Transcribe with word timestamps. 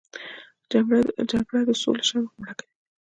جګړه 0.71 1.61
د 1.67 1.69
سولې 1.81 2.03
شمعه 2.09 2.31
مړه 2.39 2.53
کوي 2.59 2.69